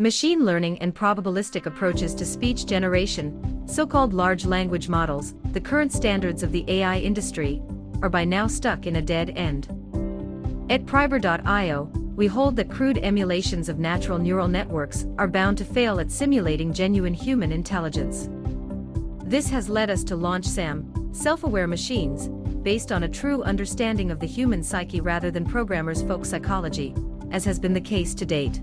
[0.00, 6.42] Machine learning and probabilistic approaches to speech generation, so-called large language models, the current standards
[6.42, 7.60] of the AI industry,
[8.00, 9.66] are by now stuck in a dead end.
[10.70, 16.00] At Pribor.io, we hold that crude emulations of natural neural networks are bound to fail
[16.00, 18.30] at simulating genuine human intelligence.
[19.24, 22.28] This has led us to launch SAM, self-aware machines,
[22.62, 26.94] based on a true understanding of the human psyche rather than programmers' folk psychology,
[27.32, 28.62] as has been the case to date.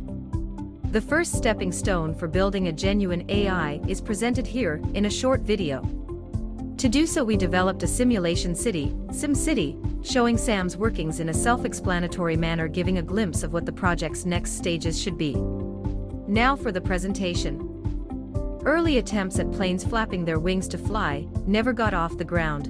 [0.97, 5.41] The first stepping stone for building a genuine AI is presented here in a short
[5.41, 5.83] video.
[6.77, 12.35] To do so we developed a simulation city, SimCity, showing SAM's workings in a self-explanatory
[12.35, 15.35] manner giving a glimpse of what the project's next stages should be.
[16.27, 18.59] Now for the presentation.
[18.65, 22.69] Early attempts at planes flapping their wings to fly never got off the ground.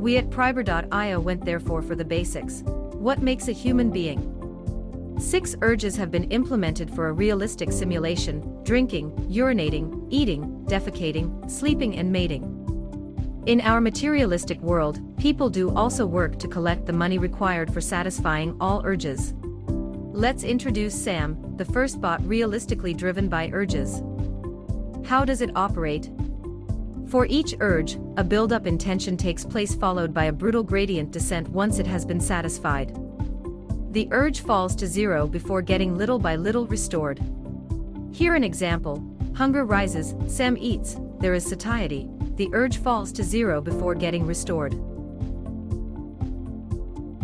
[0.00, 2.62] We at Pribor.io went therefore for the basics.
[2.62, 4.37] What makes a human being?
[5.18, 12.12] Six urges have been implemented for a realistic simulation drinking, urinating, eating, defecating, sleeping, and
[12.12, 12.54] mating.
[13.46, 18.56] In our materialistic world, people do also work to collect the money required for satisfying
[18.60, 19.34] all urges.
[20.12, 24.02] Let's introduce SAM, the first bot realistically driven by urges.
[25.04, 26.10] How does it operate?
[27.08, 31.78] For each urge, a build-up intention takes place followed by a brutal gradient descent once
[31.78, 32.96] it has been satisfied.
[33.98, 37.20] The urge falls to zero before getting little by little restored.
[38.12, 39.02] Here an example,
[39.34, 44.74] hunger rises, Sam eats, there is satiety, the urge falls to zero before getting restored.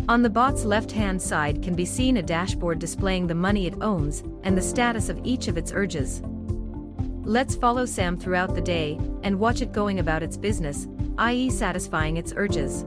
[0.09, 4.21] On the bot's left-hand side can be seen a dashboard displaying the money it owns
[4.43, 6.21] and the status of each of its urges.
[7.23, 10.89] Let's follow Sam throughout the day and watch it going about its business,
[11.19, 11.49] i.e.
[11.51, 12.83] satisfying its urges.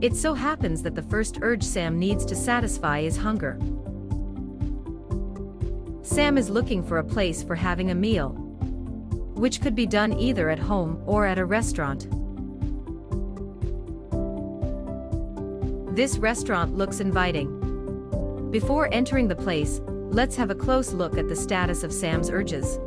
[0.00, 3.58] It so happens that the first urge Sam needs to satisfy is hunger.
[6.02, 8.30] Sam is looking for a place for having a meal,
[9.34, 12.08] which could be done either at home or at a restaurant.
[15.96, 18.50] This restaurant looks inviting.
[18.50, 19.80] Before entering the place,
[20.16, 22.78] Let's have a close look at the status of Sam's urges.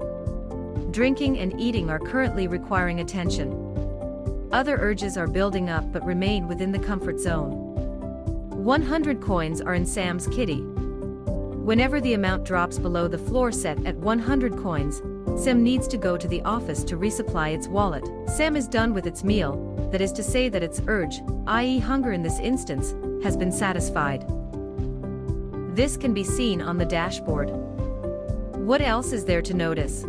[0.90, 3.52] Drinking and eating are currently requiring attention.
[4.52, 7.52] Other urges are building up but remain within the comfort zone.
[8.64, 10.62] 100 coins are in Sam's kitty.
[10.62, 15.04] Whenever the amount drops below the floor set at 100 coins,
[15.40, 18.04] Sam needs to go to the office to resupply its wallet.
[18.28, 19.56] Sam is done with its meal,
[19.92, 21.78] that is to say that its urge, i.e.
[21.78, 24.26] hunger in this instance, has been satisfied.
[25.76, 27.52] This can be seen on the dashboard.
[28.56, 30.06] What else is there to notice?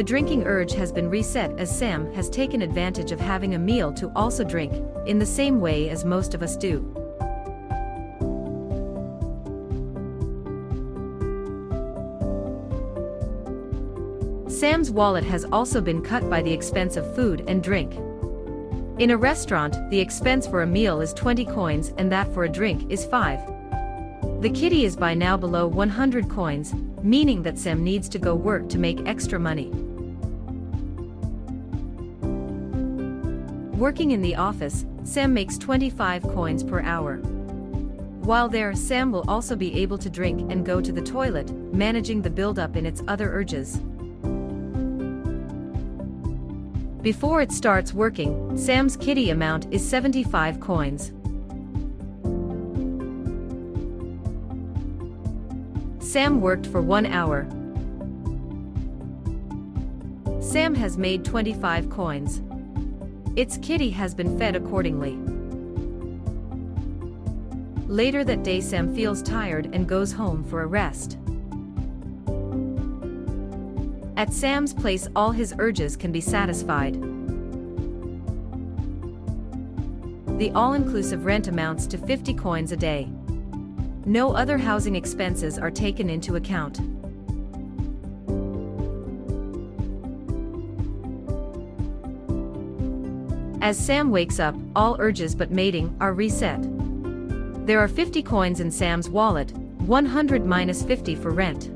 [0.00, 3.92] The drinking urge has been reset as Sam has taken advantage of having a meal
[3.92, 4.72] to also drink,
[5.04, 6.80] in the same way as most of us do.
[14.48, 17.92] Sam's wallet has also been cut by the expense of food and drink.
[18.98, 22.48] In a restaurant, the expense for a meal is 20 coins and that for a
[22.48, 23.38] drink is 5.
[24.40, 26.72] The kitty is by now below 100 coins,
[27.02, 29.70] meaning that Sam needs to go work to make extra money.
[33.80, 37.16] Working in the office, Sam makes 25 coins per hour.
[37.16, 42.20] While there, Sam will also be able to drink and go to the toilet, managing
[42.20, 43.80] the buildup in its other urges.
[47.00, 51.12] Before it starts working, Sam's kitty amount is 75 coins.
[56.06, 57.48] Sam worked for one hour.
[60.42, 62.42] Sam has made 25 coins.
[63.40, 65.16] Its kitty has been fed accordingly.
[67.86, 71.16] Later that day Sam feels tired and goes home for a rest.
[74.18, 77.00] At Sam's place all his urges can be satisfied.
[80.38, 83.08] The all-inclusive rent amounts to 50 coins a day.
[84.04, 86.78] No other housing expenses are taken into account.
[93.62, 96.60] As Sam wakes up, all urges but mating are reset.
[97.66, 101.66] There are 50 coins in Sam's wallet, 100 minus 50 for rent.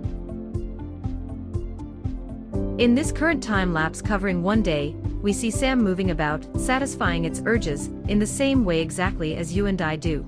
[2.80, 7.42] In this current time lapse covering one day, we see Sam moving about, satisfying its
[7.44, 10.24] urges, in the same way exactly as you and I do.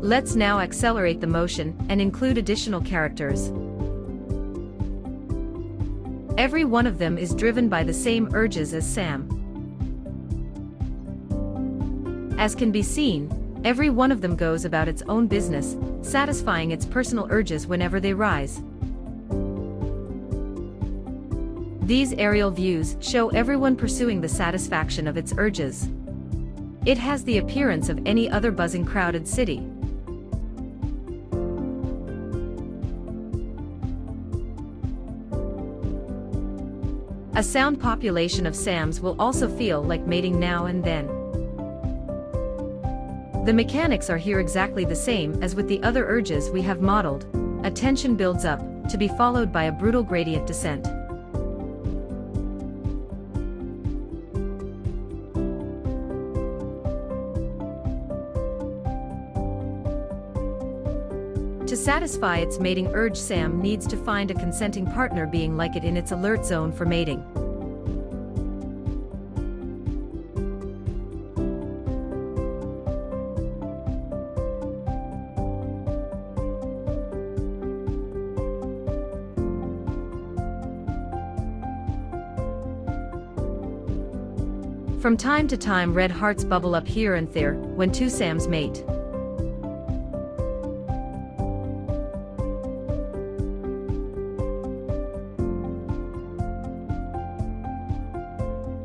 [0.00, 3.52] Let's now accelerate the motion and include additional characters.
[6.38, 9.28] Every one of them is driven by the same urges as Sam.
[12.38, 16.86] As can be seen, every one of them goes about its own business, satisfying its
[16.86, 18.62] personal urges whenever they rise.
[21.82, 25.90] These aerial views show everyone pursuing the satisfaction of its urges.
[26.86, 29.68] It has the appearance of any other buzzing crowded city.
[37.38, 41.06] A sound population of SAMs will also feel like mating now and then.
[43.44, 47.26] The mechanics are here exactly the same as with the other urges we have modeled.
[47.62, 50.88] A tension builds up, to be followed by a brutal gradient descent.
[61.68, 65.84] To satisfy its mating urge Sam needs to find a consenting partner being like it
[65.84, 67.22] in its alert zone for mating.
[85.02, 88.82] From time to time red hearts bubble up here and there when two Sams mate.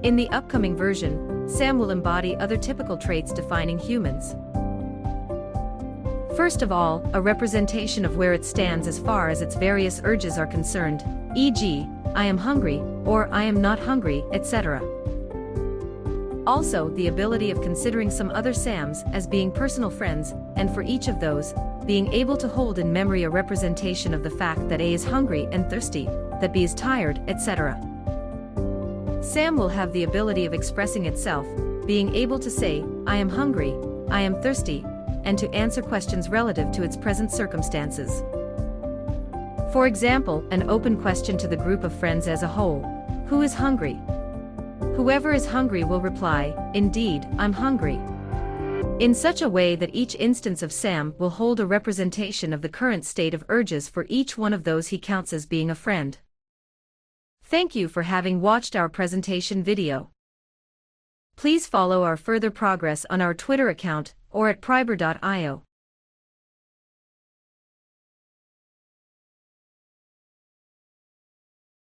[0.04, 4.36] In the upcoming version, Sam will embody other typical traits defining humans.
[6.36, 10.38] First of all, a representation of where it stands as far as its various urges
[10.38, 11.06] are concerned,
[11.38, 14.82] e.g., I am hungry, or I am not hungry, etc.
[16.46, 21.08] Also, the ability of considering some other SAMs as being personal friends, and for each
[21.08, 21.54] of those,
[21.86, 25.48] being able to hold in memory a representation of the fact that A is hungry
[25.54, 26.10] and thirsty,
[26.42, 27.80] that B is tired, etc.
[29.24, 31.48] Sam will have the ability of expressing itself,
[31.88, 33.74] being able to say, I am hungry,
[34.10, 34.86] I am thirsty,
[35.24, 38.22] and to answer questions relative to its present circumstances.
[39.72, 42.82] For example, an open question to the group of friends as a whole
[43.28, 43.98] Who is hungry?
[44.98, 48.00] Whoever is hungry will reply, Indeed, I'm hungry.
[49.00, 52.70] In such a way that each instance of Sam will hold a representation of the
[52.70, 56.18] current state of urges for each one of those he counts as being a friend.
[57.54, 60.10] Thank you for having watched our presentation video.
[61.36, 65.62] Please follow our further progress on our Twitter account or at pribor.io.